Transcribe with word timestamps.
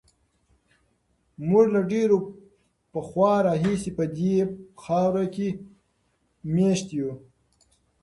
موږ 1.47 1.65
له 1.75 1.81
ډېر 1.91 2.09
پخوا 2.91 3.33
راهیسې 3.47 3.91
په 3.97 4.05
دې 4.17 4.35
خاوره 4.81 5.25
کې 5.35 5.49
مېشت 6.53 6.87
یو. 6.99 7.11